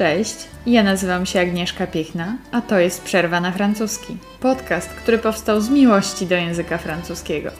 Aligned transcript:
Cześć, 0.00 0.48
ja 0.66 0.82
nazywam 0.82 1.26
się 1.26 1.40
Agnieszka 1.40 1.86
Piechna, 1.86 2.38
a 2.52 2.60
to 2.60 2.78
jest 2.78 3.04
Przerwa 3.04 3.40
na 3.40 3.52
francuski. 3.52 4.16
Podcast, 4.40 4.88
który 4.88 5.18
powstał 5.18 5.60
z 5.60 5.70
miłości 5.70 6.26
do 6.26 6.34
języka 6.34 6.78
francuskiego. 6.78 7.50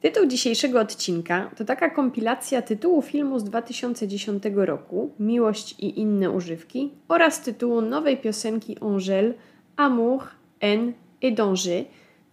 Tytuł 0.00 0.26
dzisiejszego 0.26 0.80
odcinka 0.80 1.50
to 1.56 1.64
taka 1.64 1.90
kompilacja 1.90 2.62
tytułu 2.62 3.02
filmu 3.02 3.38
z 3.38 3.44
2010 3.44 4.42
roku 4.54 5.10
Miłość 5.20 5.74
i 5.78 6.00
inne 6.00 6.30
używki 6.30 6.92
oraz 7.08 7.40
tytułu 7.40 7.80
nowej 7.80 8.16
piosenki 8.16 8.76
Angèle 8.76 9.32
Amour, 9.76 10.22
haine 10.60 10.92
et 11.22 11.34
danger, 11.34 11.84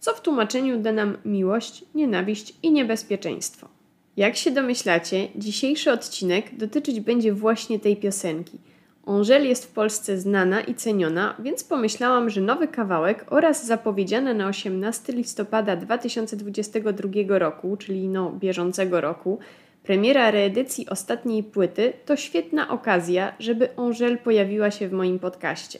co 0.04 0.14
w 0.14 0.20
tłumaczeniu 0.20 0.78
da 0.78 0.92
nam 0.92 1.16
miłość, 1.24 1.84
nienawiść 1.94 2.54
i 2.62 2.70
niebezpieczeństwo. 2.70 3.68
Jak 4.16 4.36
się 4.36 4.50
domyślacie, 4.50 5.28
dzisiejszy 5.36 5.92
odcinek 5.92 6.56
dotyczyć 6.56 7.00
będzie 7.00 7.32
właśnie 7.32 7.78
tej 7.78 7.96
piosenki. 7.96 8.58
Angèle 9.06 9.44
jest 9.44 9.64
w 9.64 9.72
Polsce 9.72 10.18
znana 10.18 10.60
i 10.60 10.74
ceniona, 10.74 11.36
więc 11.38 11.64
pomyślałam, 11.64 12.30
że 12.30 12.40
nowy 12.40 12.68
kawałek 12.68 13.26
oraz 13.30 13.66
zapowiedziane 13.66 14.34
na 14.34 14.48
18 14.48 15.12
listopada 15.12 15.76
2022 15.76 17.38
roku, 17.38 17.76
czyli 17.76 18.08
no 18.08 18.30
bieżącego 18.30 19.00
roku, 19.00 19.38
premiera 19.82 20.30
reedycji 20.30 20.88
ostatniej 20.88 21.42
płyty 21.42 21.92
to 22.06 22.16
świetna 22.16 22.68
okazja, 22.68 23.34
żeby 23.38 23.68
Angèle 23.76 24.16
pojawiła 24.18 24.70
się 24.70 24.88
w 24.88 24.92
moim 24.92 25.18
podcaście. 25.18 25.78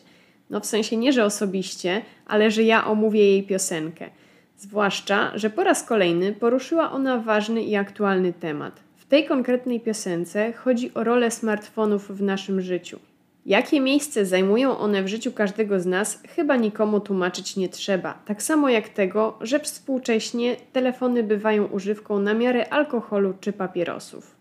No 0.50 0.60
w 0.60 0.66
sensie 0.66 0.96
nie, 0.96 1.12
że 1.12 1.24
osobiście, 1.24 2.02
ale 2.26 2.50
że 2.50 2.62
ja 2.62 2.86
omówię 2.86 3.30
jej 3.30 3.42
piosenkę– 3.42 4.10
Zwłaszcza, 4.58 5.38
że 5.38 5.50
po 5.50 5.64
raz 5.64 5.82
kolejny 5.82 6.32
poruszyła 6.32 6.92
ona 6.92 7.18
ważny 7.18 7.62
i 7.62 7.76
aktualny 7.76 8.32
temat. 8.32 8.80
W 8.96 9.06
tej 9.06 9.26
konkretnej 9.26 9.80
piosence 9.80 10.52
chodzi 10.52 10.94
o 10.94 11.04
rolę 11.04 11.30
smartfonów 11.30 12.16
w 12.16 12.22
naszym 12.22 12.60
życiu. 12.60 12.98
Jakie 13.46 13.80
miejsce 13.80 14.26
zajmują 14.26 14.78
one 14.78 15.02
w 15.02 15.08
życiu 15.08 15.32
każdego 15.32 15.80
z 15.80 15.86
nas, 15.86 16.22
chyba 16.28 16.56
nikomu 16.56 17.00
tłumaczyć 17.00 17.56
nie 17.56 17.68
trzeba. 17.68 18.18
Tak 18.26 18.42
samo 18.42 18.68
jak 18.68 18.88
tego, 18.88 19.38
że 19.40 19.60
współcześnie 19.60 20.56
telefony 20.72 21.22
bywają 21.22 21.64
używką 21.64 22.18
na 22.18 22.34
miarę 22.34 22.72
alkoholu 22.72 23.34
czy 23.40 23.52
papierosów. 23.52 24.36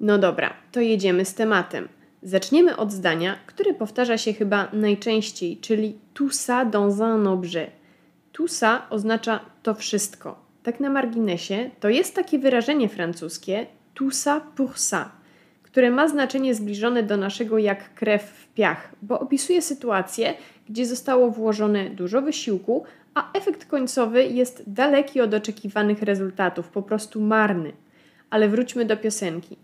No 0.00 0.18
dobra, 0.18 0.52
to 0.72 0.80
jedziemy 0.80 1.24
z 1.24 1.34
tematem. 1.34 1.88
Zaczniemy 2.22 2.76
od 2.76 2.92
zdania, 2.92 3.38
które 3.46 3.74
powtarza 3.74 4.18
się 4.18 4.32
chyba 4.32 4.68
najczęściej, 4.72 5.56
czyli 5.56 5.98
tout 6.14 6.32
ça 6.32 6.70
dans 6.70 7.00
un 7.00 7.26
objet. 7.26 7.70
Tout 8.32 8.50
ça 8.50 8.78
oznacza 8.90 9.40
to 9.62 9.74
wszystko. 9.74 10.38
Tak 10.62 10.80
na 10.80 10.90
marginesie, 10.90 11.70
to 11.80 11.88
jest 11.88 12.14
takie 12.14 12.38
wyrażenie 12.38 12.88
francuskie 12.88 13.66
tout 13.94 14.14
ça 14.14 14.40
pour 14.56 14.78
ça, 14.78 15.04
które 15.62 15.90
ma 15.90 16.08
znaczenie 16.08 16.54
zbliżone 16.54 17.02
do 17.02 17.16
naszego 17.16 17.58
jak 17.58 17.94
krew 17.94 18.22
w 18.22 18.54
piach, 18.54 18.94
bo 19.02 19.20
opisuje 19.20 19.62
sytuację, 19.62 20.34
gdzie 20.68 20.86
zostało 20.86 21.30
włożone 21.30 21.90
dużo 21.90 22.22
wysiłku, 22.22 22.84
a 23.14 23.32
efekt 23.32 23.64
końcowy 23.64 24.24
jest 24.24 24.62
daleki 24.66 25.20
od 25.20 25.34
oczekiwanych 25.34 26.02
rezultatów, 26.02 26.68
po 26.68 26.82
prostu 26.82 27.20
marny. 27.20 27.72
Ale 28.30 28.48
wróćmy 28.48 28.84
do 28.84 28.96
piosenki. 28.96 29.56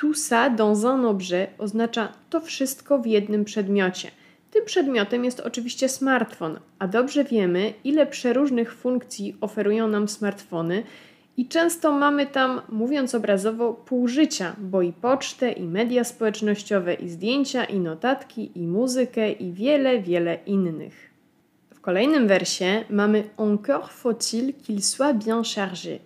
Tout 0.00 0.14
ça 0.14 0.50
dans 0.56 0.86
un 0.86 1.04
objet 1.04 1.48
oznacza 1.58 2.12
to 2.30 2.40
wszystko 2.40 2.98
w 2.98 3.06
jednym 3.06 3.44
przedmiocie– 3.44 4.10
tym 4.50 4.64
przedmiotem 4.64 5.24
jest 5.24 5.40
oczywiście 5.40 5.88
smartfon, 5.88 6.58
a 6.78 6.88
dobrze 6.88 7.24
wiemy, 7.24 7.72
ile 7.84 8.06
przeróżnych 8.06 8.74
funkcji 8.74 9.36
oferują 9.40 9.88
nam 9.88 10.08
smartfony 10.08 10.82
i 11.36 11.48
często 11.48 11.92
mamy 11.92 12.26
tam, 12.26 12.60
mówiąc 12.68 13.14
obrazowo, 13.14 13.72
pół 13.74 14.08
życia, 14.08 14.56
bo 14.58 14.82
i 14.82 14.92
pocztę, 14.92 15.52
i 15.52 15.62
media 15.62 16.04
społecznościowe, 16.04 16.94
i 16.94 17.08
zdjęcia, 17.08 17.64
i 17.64 17.80
notatki, 17.80 18.50
i 18.54 18.66
muzykę, 18.66 19.32
i 19.32 19.52
wiele, 19.52 20.00
wiele 20.02 20.38
innych. 20.46 21.10
W 21.74 21.80
kolejnym 21.80 22.28
wersie 22.28 22.84
mamy 22.90 23.24
Encore 23.36 23.88
faut-il 23.92 24.54
qu'il 24.54 24.82
soit 24.82 25.24
bien 25.24 25.42
chargé. 25.42 25.98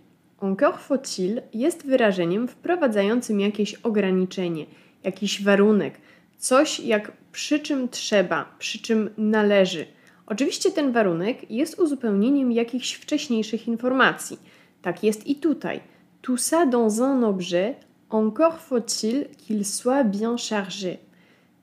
Encore 0.44 0.78
faut-il 0.78 1.42
jest 1.54 1.86
wyrażeniem 1.86 2.48
wprowadzającym 2.48 3.40
jakieś 3.40 3.74
ograniczenie, 3.74 4.66
jakiś 5.04 5.42
warunek, 5.42 5.94
coś 6.38 6.80
jak 6.80 7.12
przy 7.32 7.58
czym 7.58 7.88
trzeba, 7.88 8.54
przy 8.58 8.78
czym 8.78 9.10
należy. 9.18 9.86
Oczywiście 10.26 10.70
ten 10.70 10.92
warunek 10.92 11.50
jest 11.50 11.78
uzupełnieniem 11.80 12.52
jakichś 12.52 12.94
wcześniejszych 12.94 13.68
informacji. 13.68 14.38
Tak 14.82 15.02
jest 15.02 15.26
i 15.26 15.36
tutaj. 15.36 15.80
Tout 16.22 16.40
ça 16.40 16.70
dans 16.70 17.00
un 17.00 17.24
objet, 17.24 17.76
encore 18.10 18.58
faut-il 18.58 19.24
qu'il 19.36 19.64
soit 19.64 20.04
bien 20.04 20.36
chargé. 20.36 20.96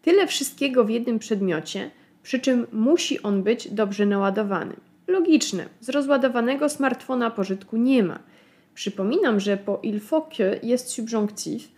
Tyle 0.01 0.27
wszystkiego 0.27 0.85
w 0.85 0.89
jednym 0.89 1.19
przedmiocie, 1.19 1.91
przy 2.23 2.39
czym 2.39 2.67
musi 2.71 3.23
on 3.23 3.43
być 3.43 3.71
dobrze 3.71 4.05
naładowany. 4.05 4.73
Logiczne, 5.07 5.65
z 5.79 5.89
rozładowanego 5.89 6.69
smartfona 6.69 7.31
pożytku 7.31 7.77
nie 7.77 8.03
ma. 8.03 8.30
Przypominam, 8.73 9.39
że 9.39 9.57
po 9.57 9.79
il 9.83 9.99
faut 9.99 10.37
que 10.37 10.59
jest 10.63 10.89
subjonctif, 10.89 11.71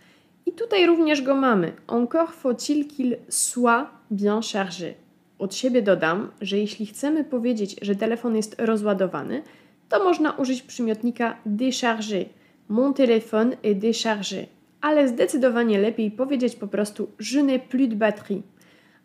i 0.46 0.52
tutaj 0.52 0.86
również 0.86 1.22
go 1.22 1.34
mamy. 1.34 1.72
Encore 1.88 2.32
faut-il 2.32 2.88
qu'il 2.88 3.16
soit 3.28 3.86
bien 4.10 4.40
chargé. 4.40 4.94
Od 5.38 5.54
siebie 5.54 5.82
dodam, 5.82 6.30
że 6.40 6.58
jeśli 6.58 6.86
chcemy 6.86 7.24
powiedzieć, 7.24 7.76
że 7.82 7.94
telefon 7.96 8.36
jest 8.36 8.56
rozładowany, 8.58 9.42
to 9.88 10.04
można 10.04 10.32
użyć 10.32 10.62
przymiotnika 10.62 11.36
déchargé. 11.46 12.24
Mon 12.68 12.92
téléphone 12.92 13.56
est 13.62 13.78
déchargé. 13.78 14.46
Ale 14.80 15.08
zdecydowanie 15.08 15.78
lepiej 15.78 16.10
powiedzieć 16.10 16.56
po 16.56 16.66
prostu 16.66 17.08
je 17.34 17.42
n'ai 17.42 17.58
plus 17.58 17.88
de 17.88 17.96
batterie. 17.96 18.42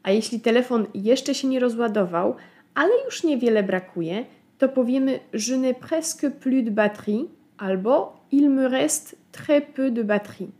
A 0.03 0.11
jeśli 0.11 0.39
telefon 0.39 0.85
jeszcze 0.94 1.35
się 1.35 1.47
nie 1.47 1.59
rozładował, 1.59 2.35
ale 2.75 2.89
już 3.06 3.23
niewiele 3.23 3.63
brakuje, 3.63 4.25
to 4.57 4.69
powiemy 4.69 5.19
je 5.33 5.57
n'ai 5.57 5.75
presque 5.75 6.31
plus 6.31 6.63
de 6.63 6.71
batterie 6.71 7.25
albo 7.59 8.14
il 8.31 8.50
me 8.50 8.70
reste 8.70 9.16
très 9.31 9.62
peu 9.62 9.92
de 9.92 10.03
batterie. 10.03 10.52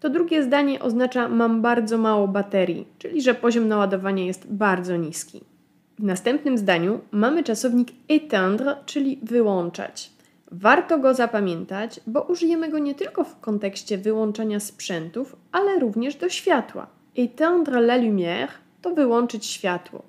To 0.00 0.10
drugie 0.10 0.42
zdanie 0.42 0.80
oznacza 0.80 1.28
mam 1.28 1.62
bardzo 1.62 1.98
mało 1.98 2.28
baterii, 2.28 2.86
czyli 2.98 3.22
że 3.22 3.34
poziom 3.34 3.68
naładowania 3.68 4.24
jest 4.24 4.52
bardzo 4.52 4.96
niski. 4.96 5.40
W 5.98 6.04
następnym 6.04 6.58
zdaniu 6.58 7.00
mamy 7.10 7.44
czasownik 7.44 7.88
éteindre, 8.08 8.76
czyli 8.86 9.18
wyłączać. 9.22 10.10
Warto 10.52 10.98
go 10.98 11.14
zapamiętać, 11.14 12.00
bo 12.06 12.22
użyjemy 12.22 12.68
go 12.68 12.78
nie 12.78 12.94
tylko 12.94 13.24
w 13.24 13.40
kontekście 13.40 13.98
wyłączania 13.98 14.60
sprzętów, 14.60 15.36
ale 15.52 15.78
również 15.78 16.16
do 16.16 16.28
światła. 16.28 16.86
Éteindre 17.16 17.76
la 17.76 17.98
lumière 17.98 18.48
to 18.82 18.94
wyłączyć 18.94 19.46
światło. 19.46 20.02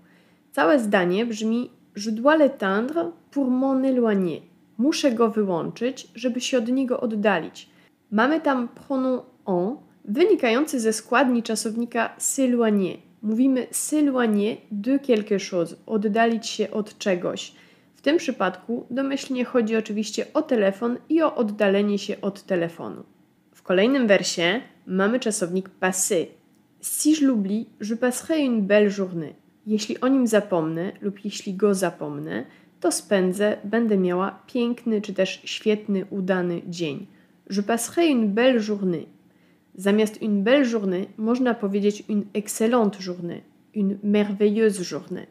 Całe 0.51 0.79
zdanie 0.79 1.25
brzmi 1.25 1.69
Je 1.95 2.11
dois 2.11 2.37
l'éteindre 2.37 3.11
pour 3.31 3.47
m'en 3.49 3.81
éloigner. 3.83 4.48
Muszę 4.79 5.11
go 5.11 5.29
wyłączyć, 5.29 6.07
żeby 6.15 6.41
się 6.41 6.57
od 6.57 6.67
niego 6.67 6.99
oddalić. 6.99 7.69
Mamy 8.11 8.41
tam 8.41 8.67
pronom 8.67 9.21
en, 9.47 9.77
wynikający 10.05 10.79
ze 10.79 10.93
składni 10.93 11.43
czasownika 11.43 12.15
s'éloigner. 12.19 12.97
Mówimy 13.21 13.67
s'éloigner 13.71 14.57
de 14.71 14.99
quelque 14.99 15.37
chose, 15.51 15.75
oddalić 15.85 16.47
się 16.47 16.71
od 16.71 16.97
czegoś. 16.97 17.53
W 17.95 18.01
tym 18.01 18.17
przypadku 18.17 18.85
domyślnie 18.89 19.45
chodzi 19.45 19.75
oczywiście 19.75 20.25
o 20.33 20.41
telefon 20.41 20.97
i 21.09 21.21
o 21.21 21.35
oddalenie 21.35 21.97
się 21.99 22.21
od 22.21 22.43
telefonu. 22.43 23.03
W 23.55 23.63
kolejnym 23.63 24.07
wersie 24.07 24.61
mamy 24.85 25.19
czasownik 25.19 25.69
passé. 25.81 26.25
Si 26.81 27.11
je 27.11 27.27
l'oublie, 27.27 27.65
je 27.81 27.95
passerai 27.95 28.47
une 28.47 28.61
belle 28.61 28.89
journée. 28.89 29.33
Jeśli 29.67 29.99
o 30.01 30.07
nim 30.07 30.27
zapomnę 30.27 30.91
lub 31.01 31.25
jeśli 31.25 31.53
go 31.53 31.73
zapomnę, 31.73 32.45
to 32.79 32.91
spędzę, 32.91 33.57
będę 33.63 33.97
miała 33.97 34.39
piękny 34.47 35.01
czy 35.01 35.13
też 35.13 35.41
świetny, 35.43 36.05
udany 36.09 36.61
dzień. 36.67 37.07
Je 37.49 37.63
passerai 37.63 38.11
une 38.11 38.27
belle 38.27 38.59
journée. 38.59 39.05
Zamiast 39.75 40.21
une 40.21 40.43
belle 40.43 40.65
journée 40.65 41.05
można 41.17 41.53
powiedzieć 41.53 42.03
une 42.09 42.23
excellente 42.33 42.99
journée, 42.99 43.41
une 43.75 43.97
merveilleuse 44.03 44.81
journée. 44.81 45.25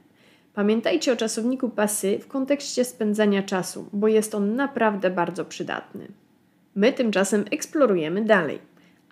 Pamiętajcie 0.54 1.12
o 1.12 1.16
czasowniku 1.16 1.68
passé 1.68 2.18
w 2.20 2.26
kontekście 2.26 2.84
spędzania 2.84 3.42
czasu, 3.42 3.88
bo 3.92 4.08
jest 4.08 4.34
on 4.34 4.56
naprawdę 4.56 5.10
bardzo 5.10 5.44
przydatny. 5.44 6.08
My 6.74 6.92
tymczasem 6.92 7.44
eksplorujemy 7.50 8.24
dalej. 8.24 8.58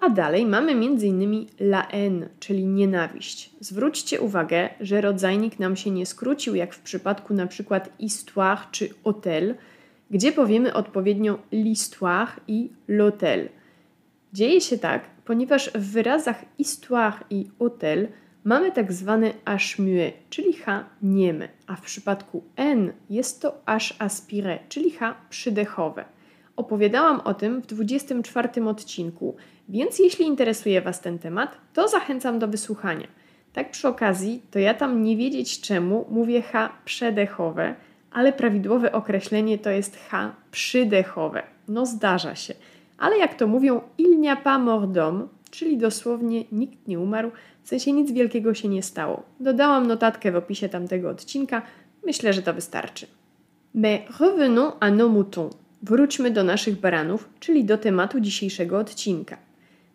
A 0.01 0.11
dalej 0.11 0.47
mamy 0.47 0.73
m.in. 0.73 1.47
la 1.61 1.83
haine, 1.83 2.29
czyli 2.41 2.67
nienawiść. 2.67 3.51
Zwróćcie 3.61 4.21
uwagę, 4.21 4.69
że 4.81 5.01
rodzajnik 5.01 5.59
nam 5.59 5.77
się 5.77 5.91
nie 5.91 6.07
skrócił, 6.07 6.55
jak 6.55 6.75
w 6.75 6.81
przypadku 6.81 7.35
przykład 7.49 7.91
histoire 8.01 8.67
czy 8.71 8.89
hotel, 9.05 9.55
gdzie 10.11 10.33
powiemy 10.33 10.75
odpowiednio 10.75 11.39
l'histoire 11.53 12.41
i 12.49 12.71
l'hôtel. 12.89 13.49
Dzieje 14.33 14.61
się 14.61 14.79
tak, 14.79 15.03
ponieważ 15.25 15.71
w 15.71 15.93
wyrazach 15.93 16.45
histoire 16.59 17.25
i 17.31 17.51
hotel 17.59 18.09
mamy 18.45 18.73
tak 18.73 18.93
zwany 18.93 19.33
h 19.45 19.57
muet, 19.79 20.15
czyli 20.31 20.53
h 20.53 20.85
niemy, 21.03 21.49
a 21.67 21.77
w 21.77 21.81
przypadku 21.81 22.43
n 22.57 22.93
jest 23.11 23.43
to 23.43 23.63
h 23.67 23.79
aspiré, 23.99 24.59
czyli 24.69 24.91
h 24.91 25.15
przydechowe. 25.31 26.05
Opowiadałam 26.57 27.21
o 27.21 27.35
tym 27.35 27.61
w 27.63 27.67
24 27.67 28.65
odcinku, 28.65 29.37
więc 29.69 29.99
jeśli 29.99 30.27
interesuje 30.27 30.81
Was 30.81 31.01
ten 31.01 31.19
temat, 31.19 31.57
to 31.73 31.89
zachęcam 31.89 32.39
do 32.39 32.49
wysłuchania. 32.49 33.07
Tak 33.53 33.71
przy 33.71 33.89
okazji, 33.89 34.43
to 34.51 34.59
ja 34.59 34.75
tam 34.75 35.03
nie 35.03 35.17
wiedzieć 35.17 35.61
czemu 35.61 36.07
mówię 36.11 36.43
H 36.43 36.73
przedechowe, 36.85 37.75
ale 38.11 38.33
prawidłowe 38.33 38.93
określenie 38.93 39.59
to 39.59 39.71
jest 39.71 39.97
H 40.09 40.35
przydechowe. 40.51 41.43
No 41.69 41.87
zdarza 41.87 42.35
się. 42.35 42.55
Ale 42.99 43.19
jak 43.19 43.35
to 43.35 43.47
mówią, 43.47 43.81
il 43.99 44.21
n'y 44.21 44.31
a 44.31 44.37
pas 44.37 44.61
mort 44.61 44.91
d'homme, 44.91 45.27
czyli 45.51 45.79
dosłownie 45.79 46.45
nikt 46.53 46.89
nie 46.89 47.01
umarł, 47.01 47.31
w 47.63 47.69
sensie 47.69 47.93
nic 47.93 48.13
wielkiego 48.13 48.55
się 48.55 48.69
nie 48.69 48.83
stało. 48.83 49.23
Dodałam 49.41 49.87
notatkę 49.87 50.33
w 50.33 50.37
opisie 50.37 50.69
tamtego 50.69 51.11
odcinka, 51.11 51.63
myślę, 52.07 52.33
że 52.33 52.43
to 52.43 52.55
wystarczy. 52.55 53.07
Mais 53.75 54.01
revenons 54.21 54.75
à 54.81 54.91
nos 54.97 55.11
moutons. 55.11 55.66
Wróćmy 55.83 56.31
do 56.31 56.45
naszych 56.45 56.81
baranów, 56.81 57.29
czyli 57.41 57.65
do 57.65 57.79
tematu 57.79 58.21
dzisiejszego 58.21 58.79
odcinka. 58.79 59.39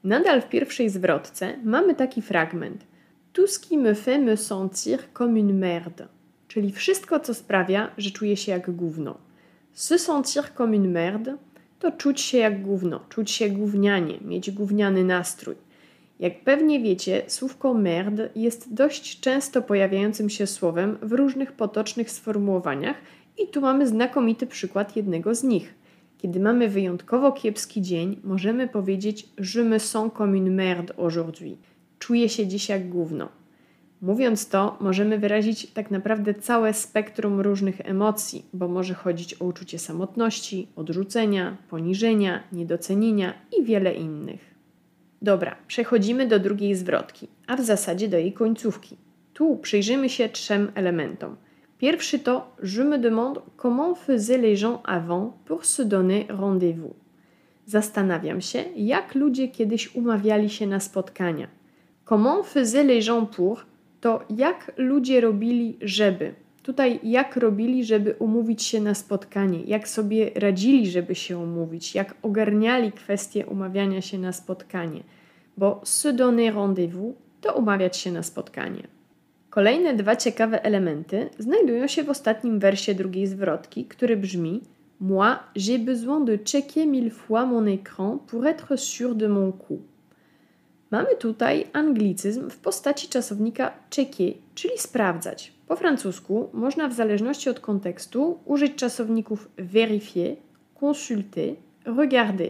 Nadal 0.04 0.42
w 0.42 0.50
pierwszej 0.50 0.90
zwrotce 0.90 1.58
mamy 1.64 1.96
taki 1.96 2.22
fragment. 2.22 2.86
Tout 3.34 3.50
ce 3.52 3.68
qui 3.68 3.78
me 3.78 3.96
fait 3.96 4.22
me 4.22 4.38
sentir 4.38 5.00
comme 5.14 5.40
une 5.40 5.54
merde. 5.54 6.08
Czyli 6.48 6.72
wszystko, 6.72 7.20
co 7.20 7.34
sprawia, 7.34 7.92
że 7.98 8.12
czuję 8.12 8.38
się 8.38 8.52
jak 8.52 8.72
gówno. 8.72 9.18
Se 9.74 10.00
sentir 10.00 10.44
comme 10.58 10.78
une 10.78 10.88
merde 10.88 11.38
to 11.80 11.92
czuć 11.92 12.22
się 12.22 12.38
jak 12.38 12.62
gówno, 12.62 13.00
czuć 13.10 13.32
się 13.32 13.50
gównianie, 13.50 14.20
mieć 14.22 14.52
gówniany 14.52 15.04
nastrój. 15.04 15.56
Jak 16.20 16.44
pewnie 16.44 16.80
wiecie, 16.80 17.22
słówko 17.28 17.74
merde 17.74 18.30
jest 18.36 18.74
dość 18.74 19.20
często 19.20 19.62
pojawiającym 19.62 20.30
się 20.30 20.48
słowem 20.48 20.98
w 21.02 21.12
różnych 21.12 21.52
potocznych 21.52 22.12
sformułowaniach 22.12 22.98
i 23.44 23.48
tu 23.48 23.62
mamy 23.62 23.88
znakomity 23.88 24.48
przykład 24.48 24.96
jednego 24.96 25.36
z 25.36 25.44
nich. 25.44 25.74
Kiedy 26.18 26.40
mamy 26.40 26.70
wyjątkowo 26.70 27.32
kiepski 27.32 27.82
dzień, 27.82 28.20
możemy 28.24 28.68
powiedzieć 28.68 29.30
Je 29.56 29.64
me 29.64 29.80
sens 29.80 30.14
comme 30.18 30.38
une 30.38 30.52
merde 30.52 30.96
aujourd'hui. 30.98 31.58
Czuję 32.00 32.30
się 32.30 32.48
dziś 32.48 32.70
jak 32.70 32.90
gówno. 32.90 33.30
Mówiąc 34.02 34.50
to, 34.50 34.78
możemy 34.80 35.18
wyrazić 35.18 35.72
tak 35.72 35.92
naprawdę 35.92 36.34
całe 36.34 36.74
spektrum 36.74 37.42
różnych 37.42 37.82
emocji, 37.82 38.46
bo 38.54 38.68
może 38.68 38.94
chodzić 38.94 39.42
o 39.42 39.46
uczucie 39.46 39.80
samotności, 39.80 40.68
odrzucenia, 40.76 41.58
poniżenia, 41.70 42.44
niedocenienia 42.52 43.34
i 43.60 43.64
wiele 43.64 43.94
innych. 43.94 44.56
Dobra, 45.22 45.56
przechodzimy 45.68 46.28
do 46.28 46.40
drugiej 46.40 46.76
zwrotki, 46.76 47.28
a 47.48 47.56
w 47.56 47.62
zasadzie 47.62 48.08
do 48.08 48.18
jej 48.18 48.34
końcówki. 48.34 48.98
Tu 49.34 49.58
przyjrzymy 49.58 50.10
się 50.10 50.30
trzem 50.30 50.72
elementom. 50.76 51.36
Pierwszy 51.82 52.20
to 52.20 52.56
Je 52.64 52.84
me 52.84 53.00
demande 53.00 53.42
comment 53.58 53.96
faisaient 53.96 54.38
les 54.38 54.56
gens 54.56 54.82
avant 54.84 55.34
pour 55.46 55.66
se 55.66 55.82
donner 55.82 56.28
rendez-vous. 56.30 56.94
Zastanawiam 57.66 58.42
się, 58.42 58.64
jak 58.76 59.16
ludzie 59.16 59.48
kiedyś 59.48 59.96
umawiali 59.96 60.50
się 60.50 60.68
na 60.68 60.80
spotkania. 60.80 61.48
Comment 62.06 62.46
faisaient 62.46 62.88
les 62.88 63.06
gens 63.06 63.36
pour 63.36 63.66
to 64.02 64.20
jak 64.30 64.72
ludzie 64.78 65.22
robili, 65.22 65.78
żeby. 65.82 66.34
Tutaj 66.64 67.00
jak 67.04 67.36
robili, 67.36 67.86
żeby 67.86 68.16
umówić 68.20 68.64
się 68.64 68.82
na 68.82 68.94
spotkanie, 68.94 69.64
jak 69.64 69.88
sobie 69.88 70.32
radzili, 70.36 70.92
żeby 70.92 71.16
się 71.16 71.38
umówić, 71.38 71.96
jak 71.96 72.16
ogarniali 72.22 72.92
kwestię 72.92 73.46
umawiania 73.46 74.02
się 74.02 74.18
na 74.18 74.34
spotkanie, 74.34 75.04
bo 75.58 75.82
se 75.84 76.14
donner 76.14 76.54
rendez-vous 76.54 77.16
to 77.42 77.54
umawiać 77.54 77.98
się 77.98 78.12
na 78.12 78.24
spotkanie. 78.24 79.01
Kolejne 79.52 79.94
dwa 79.94 80.16
ciekawe 80.16 80.64
elementy 80.64 81.30
znajdują 81.40 81.88
się 81.88 82.04
w 82.04 82.10
ostatnim 82.10 82.60
wersie 82.60 82.96
drugiej 82.96 83.28
zwrotki, 83.28 83.86
który 83.86 84.18
brzmi 84.18 84.62
Moi, 85.00 85.36
j'ai 85.56 85.80
besoin 85.80 86.26
de 86.26 86.38
checker 86.52 86.88
mille 86.88 87.10
fois 87.10 87.46
mon 87.46 87.66
écran 87.66 88.18
pour 88.28 88.46
être 88.46 88.76
sûr 88.76 89.16
de 89.16 89.28
mon 89.28 89.52
coup. 89.52 89.82
Mamy 90.92 91.16
tutaj 91.20 91.66
anglicyzm 91.74 92.50
w 92.50 92.58
postaci 92.58 93.08
czasownika 93.08 93.72
checker, 93.96 94.34
czyli 94.56 94.78
sprawdzać. 94.78 95.54
Po 95.68 95.76
francusku 95.76 96.50
można 96.54 96.88
w 96.88 96.94
zależności 96.94 97.50
od 97.50 97.60
kontekstu 97.60 98.40
użyć 98.46 98.76
czasowników 98.76 99.50
vérifier, 99.58 100.36
consulter, 100.82 101.56
regarder. 101.86 102.50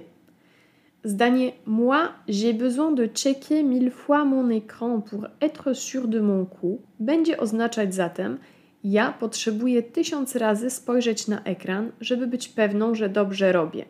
Zdanie 1.04 1.54
Moi, 1.66 2.12
j'ai 2.28 2.54
besoin 2.54 2.92
de 2.92 3.08
checker 3.08 3.64
mille 3.64 3.92
fois 3.92 4.24
mon 4.24 4.50
écran 4.50 5.02
pour 5.02 5.28
être 5.42 5.74
sûr 5.74 6.08
de 6.08 6.20
mon 6.20 6.46
coup 6.46 6.82
będzie 7.00 7.38
oznaczać 7.38 7.96
zatem 7.96 8.38
ja 8.84 9.14
potrzebuję 9.20 9.84
tysiąc 9.84 10.36
razy 10.36 10.70
spojrzeć 10.70 11.28
na 11.28 11.44
ekran, 11.44 11.92
żeby 12.02 12.28
być 12.28 12.50
pewną, 12.50 12.96
że 12.96 13.10
dobrze 13.10 13.52
robię. 13.52 13.86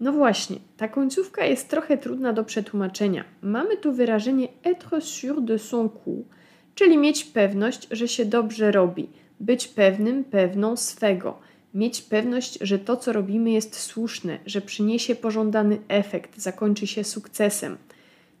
No 0.00 0.12
właśnie, 0.12 0.56
ta 0.76 0.88
końcówka 0.88 1.44
jest 1.44 1.68
trochę 1.68 1.98
trudna 1.98 2.32
do 2.32 2.44
przetłumaczenia. 2.44 3.24
Mamy 3.42 3.76
tu 3.76 3.92
wyrażenie 3.92 4.48
être 4.64 5.00
sûr 5.00 5.40
de 5.40 5.58
son 5.58 5.88
coup, 5.88 6.26
czyli 6.74 6.98
mieć 6.98 7.24
pewność, 7.24 7.88
że 7.90 8.08
się 8.08 8.24
dobrze 8.24 8.72
robi, 8.72 9.08
być 9.40 9.68
pewnym, 9.68 10.24
pewną 10.24 10.76
swego, 10.76 11.38
mieć 11.76 12.02
pewność, 12.02 12.58
że 12.60 12.78
to, 12.78 12.96
co 12.96 13.12
robimy, 13.12 13.50
jest 13.50 13.80
słuszne, 13.80 14.38
że 14.46 14.60
przyniesie 14.60 15.14
pożądany 15.14 15.78
efekt, 15.88 16.38
zakończy 16.38 16.86
się 16.86 17.04
sukcesem. 17.04 17.76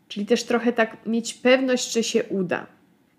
Czyli 0.08 0.26
też 0.26 0.44
trochę 0.44 0.72
tak 0.72 1.06
mieć 1.06 1.34
pewność, 1.34 1.92
że 1.92 2.02
się 2.02 2.24
uda. 2.24 2.66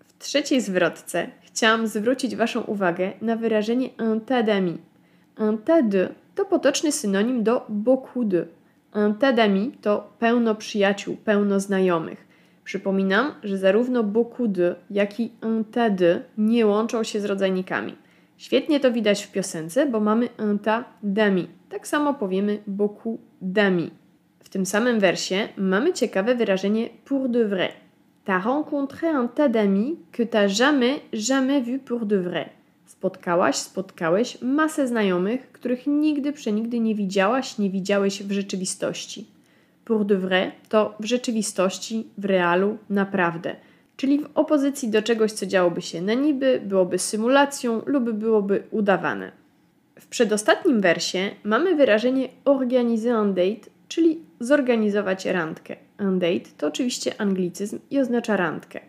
W 0.06 0.18
trzeciej 0.18 0.60
zwrotce 0.60 1.30
chciałam 1.42 1.86
zwrócić 1.86 2.36
Waszą 2.36 2.60
uwagę 2.60 3.12
na 3.22 3.36
wyrażenie 3.36 3.90
un 3.98 4.20
tas 4.20 4.44
d'amis. 4.44 4.78
Un 5.38 5.58
tas 5.58 5.88
de 5.88 6.08
to 6.34 6.44
potoczny 6.44 6.92
synonim 6.92 7.42
do 7.42 7.66
beaucoup 7.68 8.28
de. 8.28 8.46
Un 8.94 9.14
tas 9.14 9.34
d'amis 9.34 9.70
to 9.82 10.12
pełno 10.18 10.54
przyjaciół, 10.54 11.16
pełno 11.16 11.60
znajomych. 11.60 12.26
Przypominam, 12.64 13.34
że 13.44 13.58
zarówno 13.58 14.04
beaucoup 14.04 14.52
de, 14.52 14.74
jak 14.90 15.20
i 15.20 15.30
un 15.42 15.64
tas 15.64 15.94
de 15.94 16.20
nie 16.38 16.66
łączą 16.66 17.04
się 17.04 17.20
z 17.20 17.24
rodzajnikami. 17.24 18.07
Świetnie 18.38 18.80
to 18.80 18.92
widać 18.92 19.24
w 19.24 19.32
piosence, 19.32 19.86
bo 19.86 20.00
mamy 20.00 20.28
un 20.38 20.58
tas 20.58 20.84
d'amis. 21.02 21.46
Tak 21.68 21.88
samo 21.88 22.14
powiemy 22.14 22.58
beaucoup 22.66 23.20
d'amis. 23.42 23.90
W 24.38 24.48
tym 24.48 24.66
samym 24.66 25.00
wersie 25.00 25.48
mamy 25.56 25.92
ciekawe 25.92 26.34
wyrażenie 26.34 26.88
pour 27.04 27.28
de 27.28 27.44
vrai. 27.44 27.68
T'as 28.24 28.44
rencontré 28.44 29.08
un 29.08 29.28
tas 29.28 29.50
d'amis 29.50 29.96
que 30.12 30.22
t'as 30.22 30.48
jamais, 30.48 31.00
jamais 31.12 31.62
vu 31.62 31.78
pour 31.78 32.06
de 32.06 32.16
vrai. 32.16 32.48
Spotkałaś, 32.86 33.56
spotkałeś 33.56 34.42
masę 34.42 34.88
znajomych, 34.88 35.52
których 35.52 35.86
nigdy 35.86 36.32
przenigdy 36.32 36.80
nie 36.80 36.94
widziałaś, 36.94 37.58
nie 37.58 37.70
widziałeś 37.70 38.22
w 38.22 38.32
rzeczywistości. 38.32 39.26
Pour 39.84 40.04
de 40.04 40.16
vrai 40.16 40.52
to 40.68 40.94
w 41.00 41.04
rzeczywistości, 41.04 42.06
w 42.18 42.24
realu, 42.24 42.78
naprawdę. 42.90 43.56
Czyli 43.98 44.18
w 44.18 44.28
opozycji 44.34 44.88
do 44.88 45.02
czegoś, 45.02 45.32
co 45.32 45.46
działoby 45.46 45.82
się 45.82 46.02
na 46.02 46.14
niby, 46.14 46.60
byłoby 46.64 46.98
symulacją 46.98 47.82
lub 47.86 48.10
byłoby 48.12 48.62
udawane. 48.70 49.32
W 50.00 50.06
przedostatnim 50.06 50.80
wersie 50.80 51.30
mamy 51.44 51.74
wyrażenie 51.74 52.28
organiser 52.44 53.16
un 53.16 53.34
date, 53.34 53.70
czyli 53.88 54.20
zorganizować 54.40 55.24
randkę. 55.24 55.76
Un 56.00 56.18
date 56.18 56.50
to 56.58 56.66
oczywiście 56.66 57.20
anglicyzm 57.20 57.78
i 57.90 57.98
oznacza 57.98 58.36
randkę. 58.36 58.80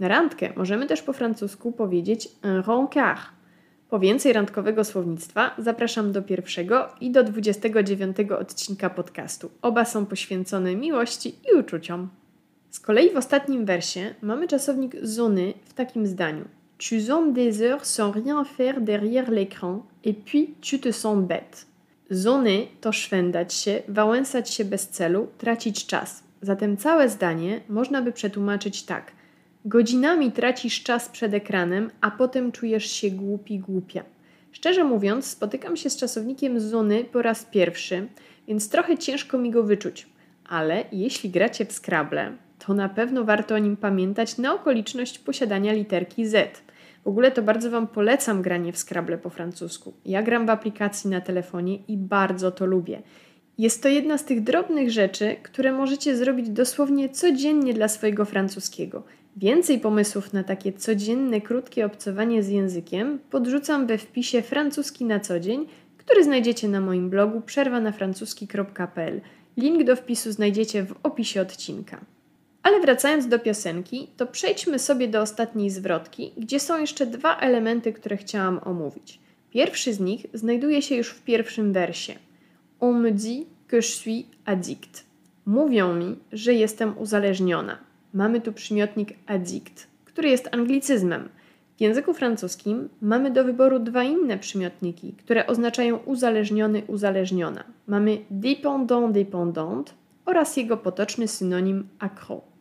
Na 0.00 0.08
randkę 0.08 0.52
możemy 0.56 0.86
też 0.86 1.02
po 1.02 1.12
francusku 1.12 1.72
powiedzieć 1.72 2.28
un 2.44 2.62
rencard. 2.66 3.22
Po 3.88 3.98
więcej 3.98 4.32
randkowego 4.32 4.84
słownictwa 4.84 5.54
zapraszam 5.58 6.12
do 6.12 6.22
pierwszego 6.22 6.88
i 7.00 7.10
do 7.10 7.24
29 7.24 8.16
odcinka 8.38 8.90
podcastu. 8.90 9.50
Oba 9.62 9.84
są 9.84 10.06
poświęcone 10.06 10.76
miłości 10.76 11.34
i 11.52 11.58
uczuciom. 11.58 12.08
Z 12.76 12.80
kolei 12.80 13.10
w 13.10 13.16
ostatnim 13.16 13.64
wersie 13.64 14.14
mamy 14.22 14.48
czasownik 14.48 14.96
zony 15.02 15.54
w 15.64 15.74
takim 15.74 16.06
zdaniu. 16.06 16.44
Tu 16.78 17.00
zones 17.00 17.32
des 17.32 17.62
heures 17.62 17.86
sans 17.86 18.14
rien 18.14 18.44
faire 18.44 18.80
derrière 18.80 19.30
l'écran 19.30 19.80
et 20.04 20.16
puis 20.24 20.54
tu 20.60 20.78
te 20.78 20.92
sens 20.92 21.26
bête. 21.26 21.66
Zony 22.10 22.66
to 22.80 22.92
szwendać 22.92 23.54
się, 23.54 23.82
wałęsać 23.88 24.50
się 24.50 24.64
bez 24.64 24.88
celu, 24.88 25.28
tracić 25.38 25.86
czas. 25.86 26.22
Zatem 26.42 26.76
całe 26.76 27.08
zdanie 27.08 27.60
można 27.68 28.02
by 28.02 28.12
przetłumaczyć 28.12 28.82
tak. 28.82 29.12
Godzinami 29.64 30.32
tracisz 30.32 30.82
czas 30.82 31.08
przed 31.08 31.34
ekranem, 31.34 31.90
a 32.00 32.10
potem 32.10 32.52
czujesz 32.52 32.90
się 32.90 33.10
głupi, 33.10 33.58
głupia. 33.58 34.04
Szczerze 34.52 34.84
mówiąc, 34.84 35.26
spotykam 35.26 35.76
się 35.76 35.90
z 35.90 35.96
czasownikiem 35.96 36.60
zony 36.60 37.04
po 37.04 37.22
raz 37.22 37.44
pierwszy, 37.44 38.08
więc 38.48 38.68
trochę 38.68 38.98
ciężko 38.98 39.38
mi 39.38 39.50
go 39.50 39.62
wyczuć. 39.62 40.06
Ale 40.48 40.84
jeśli 40.92 41.30
gracie 41.30 41.64
w 41.64 41.72
Scrabble, 41.72 42.32
to 42.66 42.74
na 42.74 42.88
pewno 42.88 43.24
warto 43.24 43.54
o 43.54 43.58
nim 43.58 43.76
pamiętać 43.76 44.38
na 44.38 44.54
okoliczność 44.54 45.18
posiadania 45.18 45.72
literki 45.72 46.26
Z. 46.26 46.62
W 47.04 47.08
ogóle 47.08 47.30
to 47.30 47.42
bardzo 47.42 47.70
Wam 47.70 47.86
polecam 47.86 48.42
granie 48.42 48.72
w 48.72 48.78
Scrabble 48.78 49.18
po 49.18 49.30
francusku. 49.30 49.92
Ja 50.04 50.22
gram 50.22 50.46
w 50.46 50.50
aplikacji 50.50 51.10
na 51.10 51.20
telefonie 51.20 51.76
i 51.88 51.96
bardzo 51.96 52.50
to 52.50 52.66
lubię. 52.66 53.02
Jest 53.58 53.82
to 53.82 53.88
jedna 53.88 54.18
z 54.18 54.24
tych 54.24 54.42
drobnych 54.42 54.90
rzeczy, 54.90 55.36
które 55.42 55.72
możecie 55.72 56.16
zrobić 56.16 56.50
dosłownie 56.50 57.08
codziennie 57.08 57.74
dla 57.74 57.88
swojego 57.88 58.24
francuskiego. 58.24 59.02
Więcej 59.36 59.80
pomysłów 59.80 60.32
na 60.32 60.44
takie 60.44 60.72
codzienne, 60.72 61.40
krótkie 61.40 61.86
obcowanie 61.86 62.42
z 62.42 62.48
językiem 62.48 63.18
podrzucam 63.30 63.86
we 63.86 63.98
wpisie 63.98 64.42
francuski 64.42 65.04
na 65.04 65.20
co 65.20 65.40
dzień, 65.40 65.66
który 65.98 66.24
znajdziecie 66.24 66.68
na 66.68 66.80
moim 66.80 67.10
blogu 67.10 67.40
przerwanafrancuski.pl. 67.40 69.20
Link 69.56 69.84
do 69.84 69.96
wpisu 69.96 70.32
znajdziecie 70.32 70.82
w 70.82 70.94
opisie 71.02 71.40
odcinka. 71.40 72.15
Ale 72.66 72.80
wracając 72.80 73.28
do 73.28 73.38
piosenki, 73.38 74.08
to 74.16 74.26
przejdźmy 74.26 74.78
sobie 74.78 75.08
do 75.08 75.20
ostatniej 75.20 75.70
zwrotki, 75.70 76.32
gdzie 76.36 76.60
są 76.60 76.80
jeszcze 76.80 77.06
dwa 77.06 77.36
elementy, 77.36 77.92
które 77.92 78.16
chciałam 78.16 78.60
omówić. 78.64 79.20
Pierwszy 79.50 79.94
z 79.94 80.00
nich 80.00 80.26
znajduje 80.34 80.82
się 80.82 80.94
już 80.94 81.10
w 81.10 81.22
pierwszym 81.22 81.72
wersie. 81.72 82.14
On 82.80 83.00
me 83.00 83.12
dit 83.12 83.48
que 83.68 83.76
je 83.76 83.82
suis 83.82 84.24
addict. 84.44 85.04
Mówią 85.46 85.94
mi, 85.94 86.16
że 86.32 86.54
jestem 86.54 86.98
uzależniona. 86.98 87.78
Mamy 88.14 88.40
tu 88.40 88.52
przymiotnik 88.52 89.08
addict, 89.26 89.86
który 90.04 90.28
jest 90.28 90.48
anglicyzmem. 90.52 91.28
W 91.76 91.80
języku 91.80 92.14
francuskim 92.14 92.88
mamy 93.00 93.30
do 93.30 93.44
wyboru 93.44 93.78
dwa 93.78 94.04
inne 94.04 94.38
przymiotniki, 94.38 95.12
które 95.12 95.46
oznaczają 95.46 95.96
uzależniony, 95.96 96.82
uzależniona. 96.86 97.64
Mamy 97.86 98.18
dépendant, 98.30 99.12
dépendante 99.12 99.92
oraz 100.24 100.56
jego 100.56 100.76
potoczny 100.76 101.28
synonim 101.28 101.88
accro. 101.98 102.55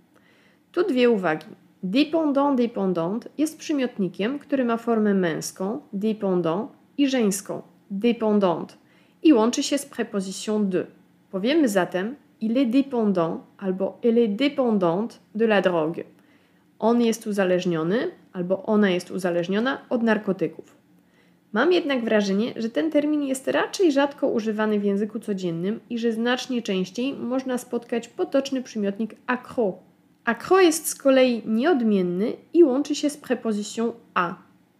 Tu 0.75 0.83
dwie 0.83 1.09
uwagi. 1.09 1.45
Dépendant, 1.83 2.55
dépendante 2.55 3.29
jest 3.37 3.57
przymiotnikiem, 3.57 4.39
który 4.39 4.65
ma 4.65 4.77
formę 4.77 5.13
męską, 5.13 5.81
dépendant, 5.93 6.67
i 6.97 7.07
żeńską, 7.07 7.61
dépendante, 7.91 8.73
i 9.23 9.33
łączy 9.33 9.63
się 9.63 9.77
z 9.77 9.85
prepozycją 9.85 10.69
de. 10.69 10.85
Powiemy 11.31 11.69
zatem, 11.69 12.15
il 12.41 12.57
est 12.57 12.69
dépendant 12.69 13.37
albo 13.57 13.97
elle 14.03 14.23
est 14.23 14.35
dépendante 14.35 15.19
de 15.35 15.45
la 15.45 15.61
drogue. 15.61 16.03
On 16.79 17.01
jest 17.01 17.27
uzależniony 17.27 18.11
albo 18.33 18.63
ona 18.63 18.89
jest 18.89 19.11
uzależniona 19.11 19.81
od 19.89 20.03
narkotyków. 20.03 20.77
Mam 21.53 21.73
jednak 21.73 22.03
wrażenie, 22.03 22.53
że 22.55 22.69
ten 22.69 22.91
termin 22.91 23.23
jest 23.23 23.47
raczej 23.47 23.91
rzadko 23.91 24.27
używany 24.27 24.79
w 24.79 24.83
języku 24.83 25.19
codziennym 25.19 25.79
i 25.89 25.99
że 25.99 26.11
znacznie 26.11 26.61
częściej 26.61 27.13
można 27.13 27.57
spotkać 27.57 28.07
potoczny 28.07 28.63
przymiotnik 28.63 29.15
accro. 29.27 29.73
Accro 30.25 30.59
jest 30.59 30.87
z 30.87 30.95
kolei 30.95 31.41
nieodmienny 31.45 32.33
i 32.53 32.63
łączy 32.63 32.95
się 32.95 33.09
z 33.09 33.17
prepozycją 33.17 33.93
a. 34.13 34.35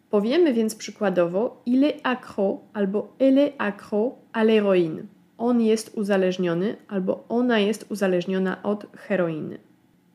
Powiemy 0.10 0.54
więc 0.54 0.76
przykładowo 0.76 1.62
il 1.66 1.84
est 1.84 2.00
accro 2.04 2.60
albo 2.74 3.14
elle 3.20 3.42
est 3.42 3.56
accro 3.58 4.16
à 4.34 4.46
l'héroïne. 4.46 5.04
On 5.38 5.62
jest 5.62 5.98
uzależniony 5.98 6.76
albo 6.88 7.26
ona 7.30 7.60
jest 7.60 7.86
uzależniona 7.90 8.64
od 8.64 8.86
heroiny. 8.98 9.58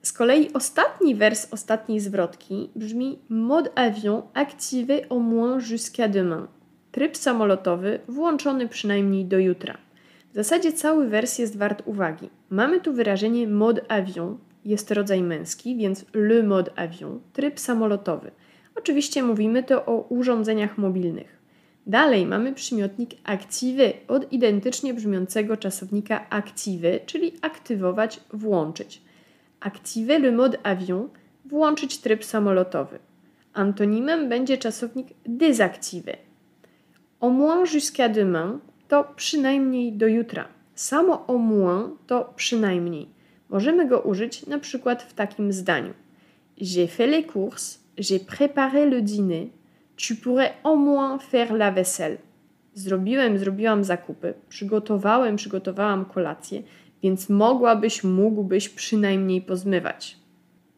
Z 0.02 0.12
kolei 0.12 0.52
ostatni 0.52 1.14
wers 1.14 1.48
ostatniej 1.52 2.00
zwrotki 2.00 2.70
brzmi 2.76 3.18
mode 3.28 3.70
avion 3.74 4.22
activé 4.34 5.06
au 5.10 5.20
moins 5.20 5.64
jusqu'à 5.70 6.08
demain. 6.08 6.46
Tryb 6.92 7.16
samolotowy 7.16 7.98
włączony 8.08 8.68
przynajmniej 8.68 9.24
do 9.24 9.38
jutra. 9.38 9.78
W 10.32 10.34
zasadzie 10.34 10.72
cały 10.72 11.08
wers 11.08 11.38
jest 11.38 11.58
wart 11.58 11.82
uwagi. 11.86 12.30
Mamy 12.50 12.80
tu 12.80 12.92
wyrażenie 12.92 13.48
mode 13.48 13.92
avion, 13.92 14.38
jest 14.64 14.90
rodzaj 14.90 15.22
męski, 15.22 15.76
więc 15.76 16.04
le 16.14 16.42
mode 16.42 16.78
avion, 16.78 17.20
tryb 17.32 17.60
samolotowy. 17.60 18.30
Oczywiście 18.74 19.22
mówimy 19.22 19.62
to 19.62 19.86
o 19.86 20.06
urządzeniach 20.08 20.78
mobilnych. 20.78 21.40
Dalej 21.86 22.26
mamy 22.26 22.52
przymiotnik 22.54 23.10
active 23.24 23.92
od 24.08 24.32
identycznie 24.32 24.94
brzmiącego 24.94 25.56
czasownika 25.56 26.30
active, 26.30 27.06
czyli 27.06 27.32
aktywować, 27.42 28.20
włączyć. 28.32 29.02
Active 29.60 30.08
le 30.08 30.32
mode 30.32 30.58
avion, 30.66 31.08
włączyć 31.44 31.98
tryb 31.98 32.24
samolotowy. 32.24 32.98
Antonimem 33.52 34.28
będzie 34.28 34.58
czasownik 34.58 35.08
désactiver. 35.26 36.16
Au 37.20 37.30
moins 37.30 37.74
jusqu'à 37.74 38.08
demain 38.08 38.58
to 38.88 39.04
przynajmniej 39.16 39.92
do 39.92 40.06
jutra. 40.06 40.48
Samo 40.74 41.24
au 41.28 41.38
moins 41.38 41.90
to 42.06 42.32
przynajmniej. 42.36 43.08
Możemy 43.50 43.88
go 43.88 44.00
użyć 44.00 44.46
na 44.46 44.58
przykład 44.58 45.02
w 45.02 45.14
takim 45.14 45.52
zdaniu. 45.52 45.94
J'ai 46.60 46.88
fait 46.88 47.10
les 47.10 47.24
courses, 47.24 47.80
j'ai 47.98 48.18
préparé 48.18 48.90
le 48.90 49.02
dîner, 49.02 49.50
tu 49.96 50.14
pourrais 50.14 50.52
au 50.64 50.76
moins 50.76 51.18
faire 51.18 51.52
la 51.54 51.70
vaisselle. 51.70 52.18
Zrobiłem, 52.74 53.38
zrobiłam 53.38 53.84
zakupy, 53.84 54.34
przygotowałem, 54.48 55.36
przygotowałam 55.36 56.04
kolację, 56.04 56.62
więc 57.02 57.28
mogłabyś, 57.28 58.04
mógłbyś 58.04 58.68
przynajmniej 58.68 59.42
pozmywać. 59.42 60.16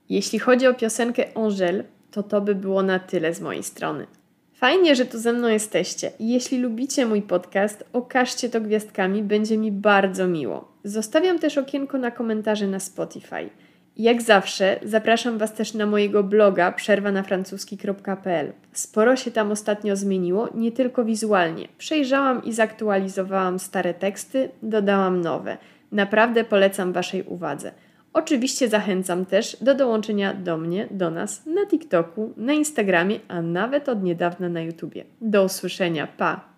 Jeśli 0.09 0.39
chodzi 0.39 0.67
o 0.67 0.75
piosenkę 0.75 1.25
Angèle, 1.35 1.85
to 2.11 2.23
to 2.23 2.41
by 2.41 2.55
było 2.55 2.83
na 2.83 2.99
tyle 2.99 3.35
z 3.35 3.41
mojej 3.41 3.63
strony. 3.63 4.07
Fajnie, 4.53 4.97
że 4.97 5.07
tu 5.07 5.19
ze 5.19 5.33
mną 5.33 5.49
jesteście. 5.49 6.13
Jeśli 6.21 6.59
lubicie 6.59 7.07
mój 7.07 7.23
podcast, 7.23 7.85
okażcie 7.93 8.49
to 8.49 8.61
gwiazdkami, 8.61 9.23
będzie 9.23 9.59
mi 9.59 9.73
bardzo 9.73 10.29
miło. 10.29 10.72
Zostawiam 10.85 11.39
też 11.39 11.59
okienko 11.59 11.99
na 11.99 12.11
komentarze 12.11 12.67
na 12.67 12.81
Spotify. 12.81 13.51
Jak 13.97 14.23
zawsze 14.23 14.81
zapraszam 14.83 15.39
Was 15.39 15.53
też 15.53 15.75
na 15.75 15.87
mojego 15.87 16.23
bloga 16.23 16.73
przerwanafrancuski.pl. 16.73 18.53
Sporo 18.73 19.17
się 19.17 19.31
tam 19.31 19.51
ostatnio 19.51 19.97
zmieniło, 19.97 20.49
nie 20.55 20.73
tylko 20.73 21.05
wizualnie. 21.05 21.69
Przejrzałam 21.79 22.45
i 22.45 22.53
zaktualizowałam 22.53 23.59
stare 23.59 23.95
teksty, 23.95 24.49
dodałam 24.63 25.21
nowe. 25.21 25.57
Naprawdę 25.93 26.45
polecam 26.45 26.93
Waszej 26.93 27.23
uwadze. 27.23 27.73
Oczywiście 28.13 28.69
zachęcam 28.69 29.27
też 29.27 29.57
do 29.61 29.75
dołączenia 29.75 30.35
do 30.35 30.59
mnie, 30.59 30.89
do 30.91 31.11
nas 31.11 31.47
na 31.47 31.67
TikToku, 31.67 32.33
na 32.37 32.53
Instagramie, 32.53 33.21
a 33.29 33.43
nawet 33.43 33.89
od 33.89 34.03
niedawna 34.03 34.49
na 34.49 34.61
YouTubie. 34.61 35.05
Do 35.21 35.45
usłyszenia, 35.45 36.07
pa! 36.07 36.52